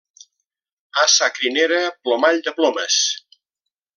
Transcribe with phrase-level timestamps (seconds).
[1.01, 2.99] A sa crinera, plomall de plomes.